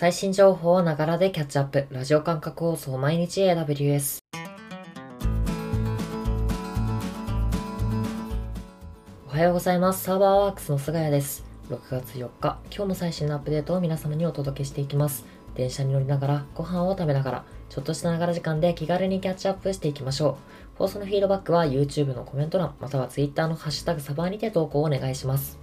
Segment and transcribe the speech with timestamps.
[0.00, 1.86] 最新情報をながらでキャッチアップ。
[1.90, 4.20] ラジオ感覚放送毎日 AWS。
[9.28, 10.02] おはようございます。
[10.04, 11.44] サーバーワークスの菅谷です。
[11.68, 15.26] 6月4日、今日も最新のアップデートを皆様にお届けしていきます。
[15.54, 20.38] 電車に乗りながら、ご飯を食べながら、ちょっとしたながら時間で気軽にキャッチアップしていきましょ
[20.76, 20.78] う。
[20.78, 25.58] 放送のフィードバックは YouTube のコメント欄、または Twitter のハッシュタグサバーにて投稿をお願いします。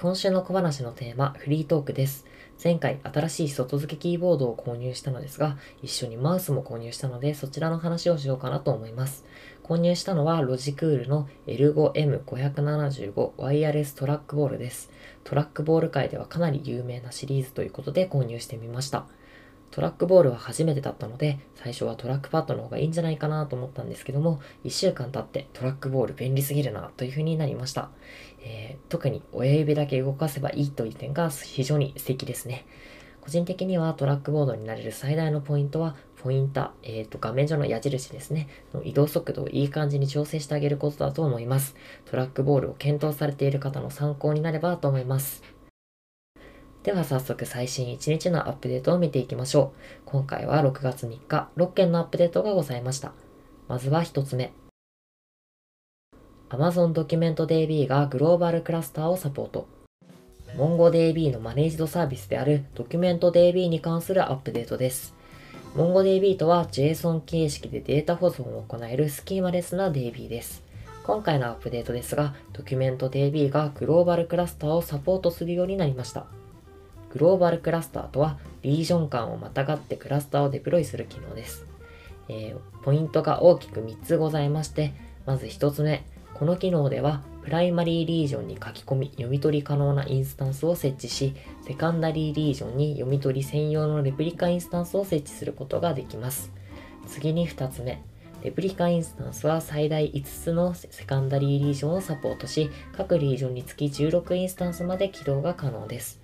[0.00, 2.24] 今週の小話のテーマ、フリートークです。
[2.64, 9.26] 前回新しい外付けキーボードを購入したのですが、一緒にマウスも購入したので、そちらの話をしようかなと思います。
[9.62, 14.90] 購入したのはロジクールの L5M575 ワイヤレストラックボールです。
[15.22, 19.04] トラックボール界ではかなり有名なシリーズということで購入してみました。
[19.70, 27.90] トラックボールは初めてだったので、最初はトラックパッドの方がいいんじゃないかなと思ったんですけども、1週間経ってトラックボール便利すぎるなという風になりました。
[28.42, 32.66] えー特に親指だけ動かせばいいという点が非常に素敵ですね。
[33.20, 41.76] 個人的にはトラックボードになれる最大のポイントは、ポインター、えーと、画面上の矢印ですね、の移動速度をいい感じに調整してあげることだと思います。
[42.06, 45.42] トラックボールを検討されている方の参考になればと思います。
[46.82, 50.00] では早速最新1日のアップデートを見ていきましょう。
[50.06, 53.12] 今回は6月3日、6件のアップデートがございました。
[53.68, 54.52] まずは1つ目。
[56.50, 59.68] Amazon ドキュメント DB がグローバルクラスターをサポート。
[60.56, 65.14] MongoDB のマネージドサービスであるドキュメント DB に関するアップデートです。
[65.76, 70.64] MongoDB とは JSON 形式でデータ保存を行えるスキーマレスな DB です。
[71.04, 76.26] 今回のアップデートですが、ドキュメント DB がグローバルクラスターをサポートするようになりました。
[77.12, 81.64] グローバルクラスターとは、リージョン間をまたがってクラスターをデプロイする機能です。
[82.28, 84.94] えーポイントが大きく3つございまして、
[85.26, 86.02] まず1つ目、
[86.34, 91.34] この機能では、プライマリーリージョンに書き込み、読み取り可能なインスタンスを設置し、
[91.66, 96.52] セカンダリーリージョンに読み取り専用のレプリカインスタンスを設置することができます。
[97.06, 98.02] 次に2つ目、
[98.42, 106.20] レプリカインスタンスは最大5つのセカンダリーリージョンをサポートし、各リージョンにつき16インスタンスまで起動が可能です。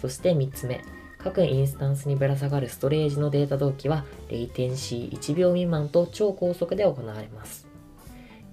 [0.00, 0.82] そして3つ目、
[1.18, 7.67] 各インスタンスにぶら下がるストレージのデータ同期は、レイテンシー1秒未満と超高速で行われます。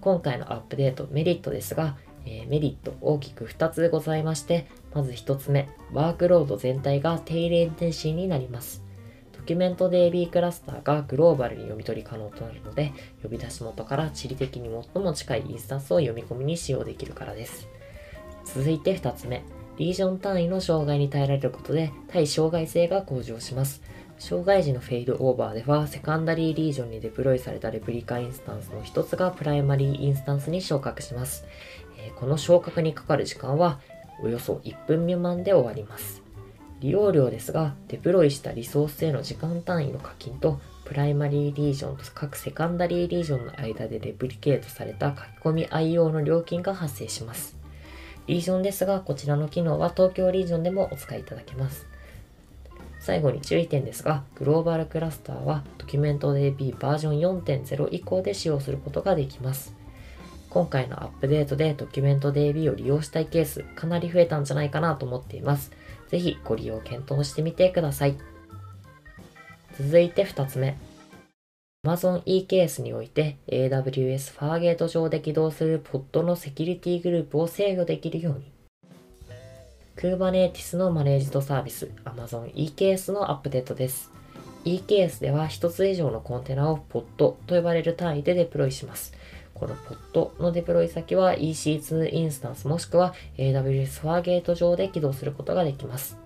[0.05, 8.83] 今回のアップデートメリットですが、えーメリット大きく2つございまして、まず1つ目、ワークロード全体が低レイテンシーになります。
[9.35, 17.67] ドキュメント DB クラスターがグローバルに読み取り可能となるので、呼び出し元から地理的に最も近いインスタンスを読み込みに使用できるからです。
[18.45, 19.43] 続いて2つ目、
[19.79, 23.81] リージョン単位の障害に耐えられることで耐障害性が向上します。
[24.17, 31.45] 障害時のフェイルオーバーでは、セカンダリーリージョンにデプロイされたレプリカインスタンスの一つがプライマリーインスタンスに昇格します。
[31.97, 33.79] えこの昇格にかかる時間は
[34.23, 36.21] およそ1分未満で終わります。
[36.79, 47.57] 利用料ですが、デプロイしたリソースへの時間単位の課金と、プライマリーリージョンと各セカンダリーリージョンの間でレプリケートされた書き込み IO の料金が発生します。
[48.27, 51.87] リージョンですが、こちらの機能は東京リージョンでもお使いいただけます。
[53.05, 59.75] 最後に注意点ですが、グローバルクラスターはドキュメント DB バージョン4.0以降で使用することができます。
[60.49, 65.71] 今回のアップデートでドキュメント DB を利用したいケースかなり増えたんじゃないかなと思っています。
[66.07, 68.17] ぜひご利用検討してみてください。
[69.77, 70.75] 続いて2つ目。
[71.85, 78.54] Amazon eKS において AWS ファーゲート上で起動するポッドのセキュリティグループを制御できるように。
[79.97, 84.11] Kubernetes のマネージドサービス Amazon eKS のアップデートです。
[84.65, 89.13] eKS では1つ以上のコンテナをポッドと呼ばれる単位でデプロイします。
[89.53, 96.17] このポッドのデプロイ先は EC2 インスタンスもしくは AWS ファーゲート上で起動することができます。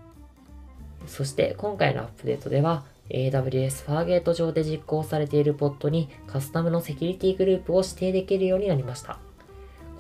[1.05, 9.19] そして今回のアップデートでは AWS ファーゲート上で実行されているポッドにカスタムのセキュリティグループを指定できるようになりました。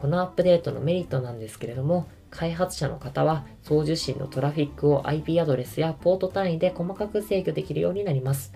[0.01, 8.53] このアップデートのメリットなんですけれども、開発者の方は送受信のトラフィックを IP アドレスやポート単位で細かく制御できるようになります。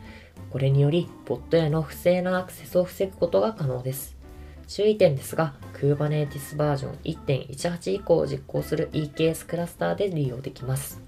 [0.52, 4.16] これにより、ポッドへの不正なアクセスを防ぐことが可能です。
[4.68, 11.02] 注意点ですが、Kubernetes バージョン1.18以降を実行する EKS クラスターで利用できます。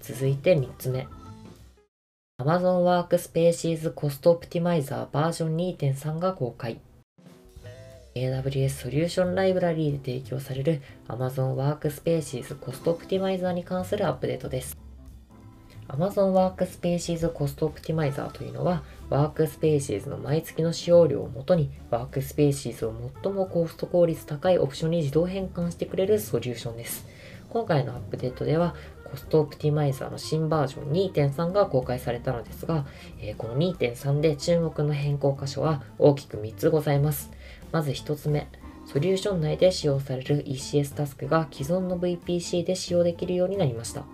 [0.00, 1.06] 続いて3つ目。
[2.40, 6.80] Amazon Workspaces Cost Optimizer バージョン2.3が公開。
[8.14, 14.76] AWS ソリューションライブラリーで提供される Amazon Workspaces Cost Optimizer に関するアップデートです。
[15.88, 27.06] Amazon Workspaces Cost Optimizer というのは WorkSpaces の毎月の使用量をもとに、 WorkSpaces を最もコスト効率高いオプションに自動変換してくれるソリューションです。
[27.48, 28.76] 今回のアップデートでは、
[29.10, 32.86] Cost Optimizer の新バージョン2.3が公開されたのですが、
[33.20, 37.32] え、この2.3で注目の変更箇所は大きく3つございます。
[37.72, 38.48] まず1つ目、
[38.86, 44.04] ソリューション内で使用される ECS タスクが既存の VPC で使用できるようになりました。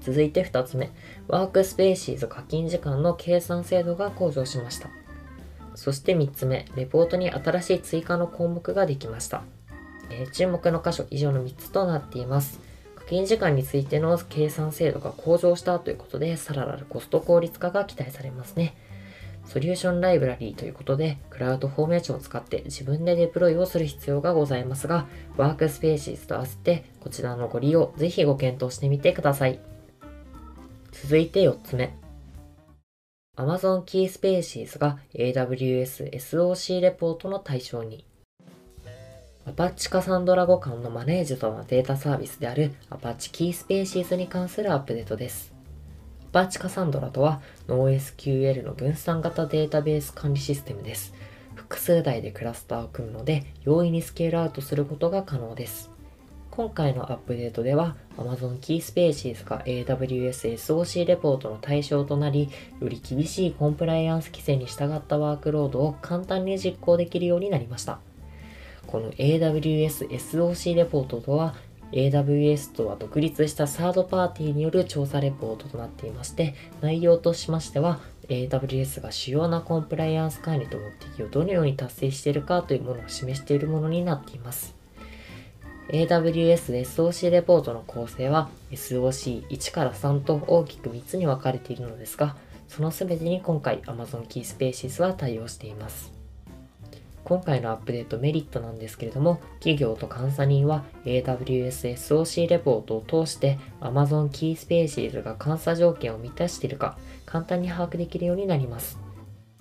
[0.00, 0.90] 続いて2つ目、
[1.28, 4.88] ワークスペーシーズ課金時間の計算精度が向上しました。
[5.74, 9.42] そして3つ目、レポートに新しい追加の項目ができました。
[10.10, 12.60] えー、注目の箇所以上の3つとなっています。
[13.06, 18.74] 勤時間についての計算精度が向上したということで、さらなるコスト効率化が期待されますね。
[19.48, 25.06] ソリューションライブラリーということで、 CloudFormation を使って自分でデプロイをする必要がございますが、
[25.38, 29.58] WorkSpaces と合わせて、こちらのご利用、ぜひご検討してみてください。
[30.92, 31.96] 続いて4つ目。
[33.38, 38.04] Amazon Keyspaces が AWS SOC レポートの対象に。
[39.46, 45.57] Apache Cassandra 互換のマネージドのデータサービスである Apache Keyspaces に関するアップデートです。
[46.28, 51.14] アパッチカサンドラとは NoSQL の分散型データベース管理システムです。
[51.54, 55.90] 複数台でクラスターを組むので容易にスケールアウトすることが可能です。
[56.50, 68.00] 今回のアップデートでは Amazon Key Spaces が AWS SOC レポートの対象となり、より厳しいコンプライアンス規制に従ったワークロードを簡単に実行できるようになりました。
[68.86, 71.54] この AWS SOC レポートとは
[71.92, 84.74] AWS とは独立したサードパーティーによる調査レポートとなっていまして、内容としましては、AWS が主要なコンプライアンス管理と目的をどのように達成しているかというものを示しているものになっています。
[85.88, 92.36] AWS SOC レポートの構成は SOC1 から3と大きく3つに分かれているのですが、
[92.68, 96.17] その全てに今回 Amazon Key Spaces は対応しています。
[97.28, 106.96] 今回のアップデートメリットなんですけれども、企業と監査人は AWS SOC レポートを通して Amazon Key Spaces が監査条件を満たしているか
[107.26, 108.98] 簡単に把握できるようになります。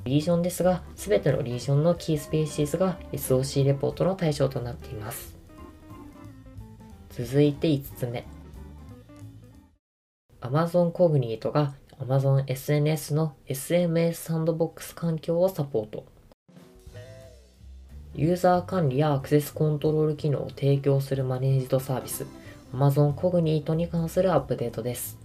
[0.06, 5.38] リージョンですが、すべてのリージョンのキースペーシーズが SOC レポートの対象となっています。
[7.10, 8.26] 続いて5つ目。
[10.40, 16.06] Amazon Cognito が Amazon SNS の SMS サンドボックス環境をサポート。
[18.18, 22.26] ユーザー管理やアクセスコントロール機能を提供するマネージドサービス
[22.74, 25.20] Amazon Cognito に関するアップデートです。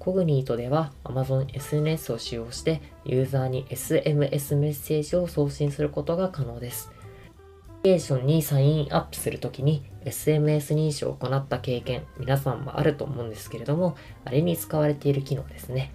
[0.00, 6.90] Cognito では Amazon SNS を使用してユーザーに SMS メッセージを送信することが可能です。
[6.90, 15.92] アプリケーションにサインアップするときに SMS 認証を行った経験、皆さんもあると思うんですけれども、あれに使われている機能ですね。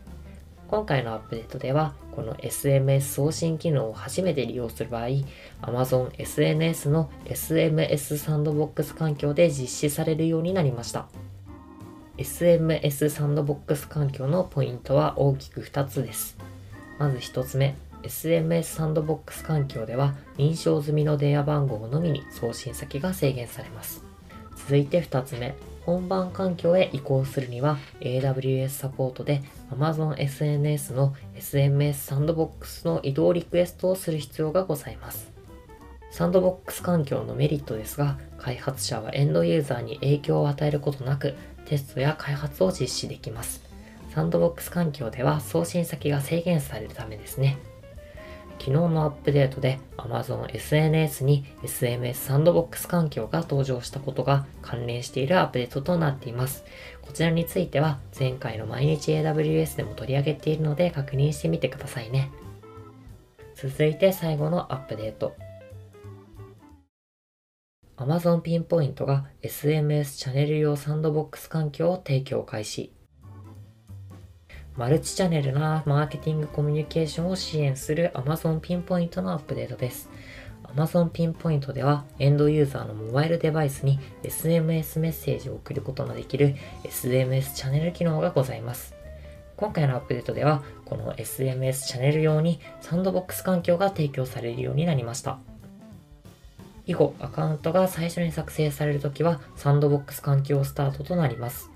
[0.67, 5.07] 今回のアップデートでは、この SMS 送信機能を初めて利用する場合、
[5.61, 11.07] Amazon SNS の SMS サンドボックス環境で実施されるようになりました。
[12.17, 16.37] SMS サンドボックス環境のポイントは大きく2つです。
[16.99, 24.03] まず1つ目、SMS サンドボックス環境では認証済みの電話番号のみに送信先が制限されます。
[24.57, 25.55] 続いて2つ目、
[25.87, 29.41] 本番環境へ移行するには AWS サポートで
[29.71, 35.31] Amazon SNS の SMS サンドボックスの移動リクエストをする必要がございます。
[36.11, 43.63] サンドボックス環境のメリットですが、開発者はエンドユーザーに影響を与えることなく、テストや開発を実施できます。
[44.13, 47.59] サンドボックス環境では送信先が制限されるためですね。
[48.59, 56.65] 昨日のアップデートで Amazon SNS に SMS サンドボックス環境が登場したことが関連しているアップデートとなっています。
[57.01, 62.31] こちらについては前回の毎日 AWS でも取り上げているので確認してみてくださいね。
[63.55, 65.35] 続いて最後のアップデート。
[67.97, 72.96] Amazon ピンポイントが SMS チャンネル用サンドボックス環境を提供開始。
[74.77, 80.07] マルチチャンネルなマーケティングコミュニケーションを支援する Amazon ピンポイントのアップデートです。
[80.75, 88.93] Amazon ピンポイントでは、エンドユーザーのモバイルデバイスに SMS メッセージを送ることのできる SMS チャンネル機能がございます。
[89.55, 95.39] 今回のアップデートでは、この SMS チャンネル用にサンドボックス環境が提供されるようになりました。
[96.85, 101.71] 以後、アカウントが最初に作成されるときは、サンドボックス環境スタートとなります。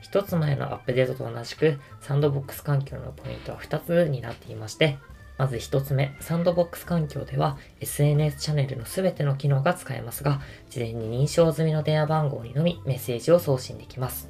[0.00, 4.98] 一つ前のアップデートと同じく、サンドボックス環境のポイントは2つになっていまして、
[5.38, 14.28] まず1つ目、サンドボックス環境では SNS チャンネルの全ての機能が使えますが、事前に認証済みの電話番号にのみメッセージを送信できます。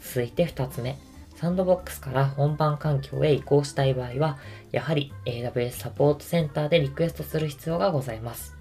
[0.00, 0.98] 続いて2つ目、
[1.34, 4.38] サンドボックスから本番環境へ移行したい場合は、
[4.72, 8.56] やはり AWS サポートセンターでリクエストする必要がございます。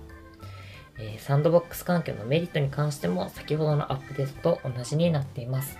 [0.98, 5.78] えー、サンドボックス環境のメリットに関しても先ほどのアップデートと同じになっています。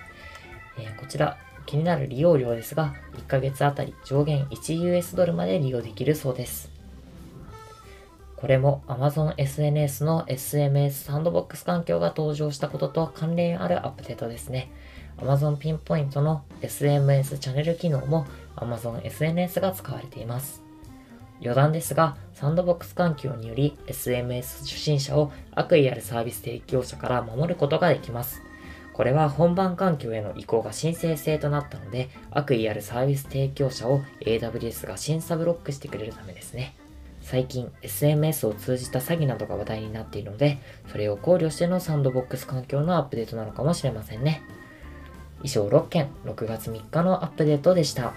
[0.78, 6.70] えー、こちら、気になる利用料ですが、1ヶ月あたり上限 1US ドルまで利用できるそうです。
[8.36, 14.70] これも Amazon SNS の SMS サンドボックス環境が登場したことと関連あるアップデートですね。
[15.18, 20.62] Amazon ピンポイントの SMS チャンネル機能も Amazon SNS が使われています。
[21.40, 28.45] 余談ですが、サンドボックス環境により SMS 受信者を悪意あるサービス提供者から守ることができます。
[28.96, 36.74] これは本番環境への移行が申請制となったので、悪意あるサービス提供者を AWS が審査ブロックしてくれるためですね。
[37.20, 40.56] 最近 SMS を通じた詐欺などが話題になっているので、
[40.90, 44.40] それを考慮してのサンドボックス環境のアップデートなのかもしれませんね。
[45.42, 48.14] 以上6件、6月3日のアップデートでした。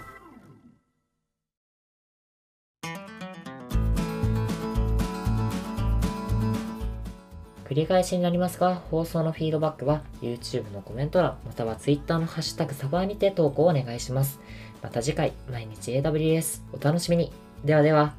[7.70, 14.40] 繰り返しになりますが、放送のフィードバックは YouTube のコメント欄、または Twitter のハッシュタグサバーにて投稿をお願いします。
[14.82, 17.32] また次回、毎日 AWS お楽しみに。
[17.64, 18.14] ではでは。